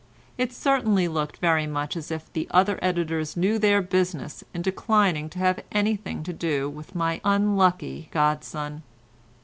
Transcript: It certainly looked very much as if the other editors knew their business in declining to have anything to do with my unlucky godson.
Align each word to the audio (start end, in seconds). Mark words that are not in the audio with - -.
It 0.35 0.51
certainly 0.51 1.07
looked 1.07 1.37
very 1.37 1.67
much 1.67 1.95
as 1.95 2.09
if 2.09 2.33
the 2.33 2.47
other 2.49 2.79
editors 2.81 3.37
knew 3.37 3.59
their 3.59 3.83
business 3.83 4.43
in 4.51 4.63
declining 4.63 5.29
to 5.29 5.37
have 5.37 5.61
anything 5.71 6.23
to 6.23 6.33
do 6.33 6.67
with 6.67 6.95
my 6.95 7.21
unlucky 7.23 8.09
godson. 8.11 8.81